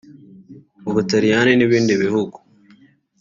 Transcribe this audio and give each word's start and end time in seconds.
u 0.89 0.91
Butaliyani 0.93 1.53
n’ibindi 1.55 1.93
bihugu 2.03 2.37